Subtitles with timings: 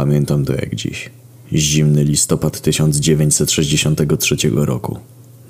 [0.00, 1.10] Pamiętam to jak dziś.
[1.52, 4.98] Zimny listopad 1963 roku.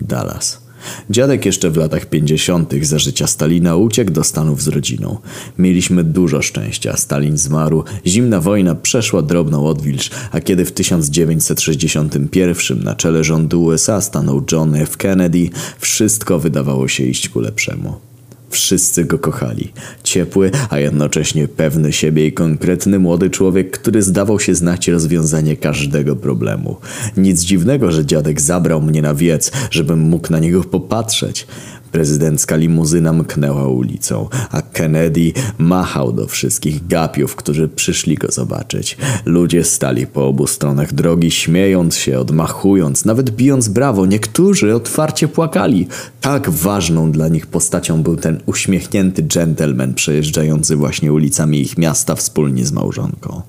[0.01, 0.63] Dallas.
[1.11, 2.75] Dziadek jeszcze w latach 50.
[2.83, 5.17] za życia Stalina uciekł do Stanów z rodziną.
[5.59, 6.97] Mieliśmy dużo szczęścia.
[6.97, 14.01] Stalin zmarł, zimna wojna przeszła drobną odwilż, a kiedy w 1961 na czele rządu USA
[14.01, 14.97] stanął John F.
[14.97, 18.10] Kennedy, wszystko wydawało się iść ku lepszemu.
[18.51, 19.73] Wszyscy go kochali.
[20.03, 26.17] Ciepły, a jednocześnie pewny siebie i konkretny młody człowiek, który zdawał się znać rozwiązanie każdego
[26.17, 26.77] problemu.
[27.17, 31.47] Nic dziwnego, że dziadek zabrał mnie na wiec, żebym mógł na niego popatrzeć.
[31.93, 38.97] Prezydencka limuzyna mknęła ulicą, a Kennedy machał do wszystkich gapiów, którzy przyszli go zobaczyć.
[39.25, 44.07] Ludzie stali po obu stronach drogi, śmiejąc się, odmachując, nawet bijąc brawo.
[44.07, 45.87] Niektórzy otwarcie płakali.
[46.21, 52.67] Tak ważną dla nich postacią był ten uśmiechnięty gentleman przejeżdżający właśnie ulicami ich miasta wspólnie
[52.67, 53.43] z małżonką.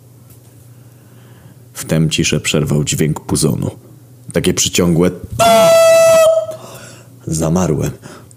[1.74, 3.72] Wtem ciszę przerwał dźwięk puzonu.
[4.34, 5.12] Takie przyciągłe...
[7.28, 7.92] Zamarłem.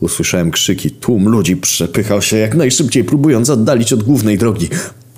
[0.05, 0.91] Usłyszałem krzyki.
[0.91, 4.69] Tłum ludzi przepychał się jak najszybciej, próbując oddalić od głównej drogi.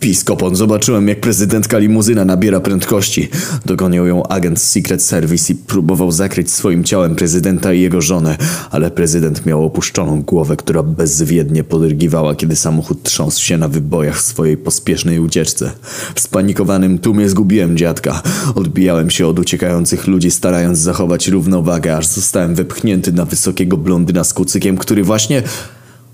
[0.00, 3.28] Piskopon, zobaczyłem jak prezydentka limuzyna nabiera prędkości.
[3.66, 8.36] Dogonił ją agent Secret Service i próbował zakryć swoim ciałem prezydenta i jego żonę,
[8.70, 14.24] ale prezydent miał opuszczoną głowę, która bezwiednie podrygiwała, kiedy samochód trząsł się na wybojach w
[14.24, 15.72] swojej pospiesznej ucieczce.
[16.14, 18.22] W spanikowanym tłumie zgubiłem dziadka.
[18.54, 24.34] Odbijałem się od uciekających ludzi, starając zachować równowagę, aż zostałem wepchnięty na wysokiego blondyna z
[24.34, 25.42] kucykiem, który właśnie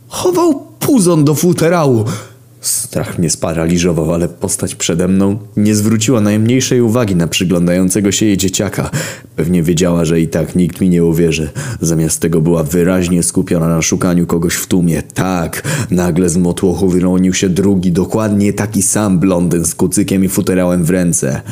[0.08, 2.04] chował puzon do futerału.
[2.92, 8.36] Strach mnie sparaliżował, ale postać przede mną nie zwróciła najmniejszej uwagi na przyglądającego się jej
[8.36, 8.90] dzieciaka.
[9.36, 11.50] Pewnie wiedziała, że i tak nikt mi nie uwierzy.
[11.80, 15.02] Zamiast tego była wyraźnie skupiona na szukaniu kogoś w tłumie.
[15.14, 20.84] Tak, nagle z motłochu wyronił się drugi, dokładnie taki sam blondyn z kucykiem i futerałem
[20.84, 21.42] w ręce.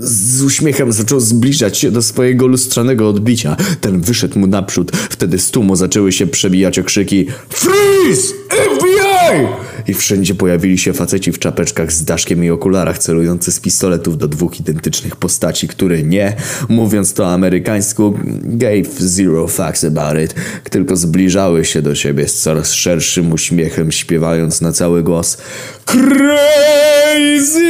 [0.00, 3.56] Z uśmiechem zaczął zbliżać się do swojego lustrzanego odbicia.
[3.80, 4.92] Ten wyszedł mu naprzód.
[5.10, 8.34] Wtedy z tłumu zaczęły się przebijać okrzyki Freeze!
[8.76, 9.69] FBI!
[9.88, 14.28] I wszędzie pojawili się faceci w czapeczkach z daszkiem i okularach celujący z pistoletów do
[14.28, 16.36] dwóch identycznych postaci, które nie,
[16.68, 20.34] mówiąc to amerykańsku, gave zero fucks about it,
[20.70, 25.38] tylko zbliżały się do siebie z coraz szerszym uśmiechem, śpiewając na cały głos!
[25.84, 27.60] Crazy!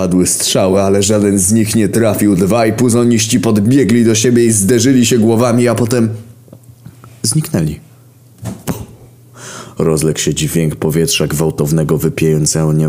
[0.00, 2.36] Padły strzały, ale żaden z nich nie trafił.
[2.36, 6.08] Dwaj puzoniści podbiegli do siebie i zderzyli się głowami, a potem
[7.22, 7.80] zniknęli.
[9.78, 11.98] Rozległ się dźwięk powietrza gwałtownego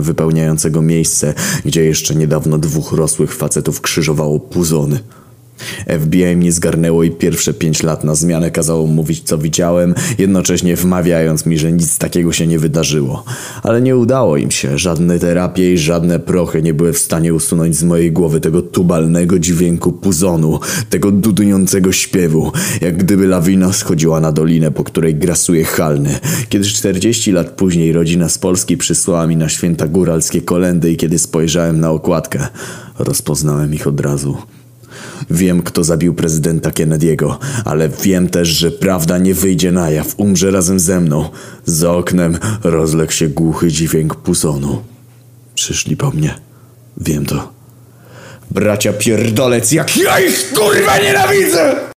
[0.01, 1.33] wypełniającego miejsce,
[1.65, 4.99] gdzie jeszcze niedawno dwóch rosłych facetów krzyżowało puzony.
[5.99, 11.45] FBI mnie zgarnęło i pierwsze pięć lat na zmianę kazało mówić co widziałem, jednocześnie wmawiając
[11.45, 13.23] mi, że nic takiego się nie wydarzyło.
[13.63, 17.75] Ale nie udało im się, żadne terapie i żadne prochy nie były w stanie usunąć
[17.75, 22.51] z mojej głowy tego tubalnego dźwięku puzonu, tego dudującego śpiewu,
[22.81, 26.19] jak gdyby lawina schodziła na dolinę, po której grasuje halny.
[26.49, 31.19] Kiedy 40 lat później rodzina z Polski przysłała mi na święta góralskie kolendy i kiedy
[31.19, 32.47] spojrzałem na okładkę,
[32.99, 34.37] rozpoznałem ich od razu.
[35.29, 37.35] Wiem, kto zabił prezydenta Kennedy'ego,
[37.65, 41.29] ale wiem też, że prawda nie wyjdzie na jaw, umrze razem ze mną.
[41.65, 44.81] Za oknem rozległ się głuchy dźwięk pusonu.
[45.55, 46.35] Przyszli po mnie.
[46.97, 47.53] Wiem to.
[48.51, 51.91] Bracia pierdolec, jak ja ich kurwa nienawidzę!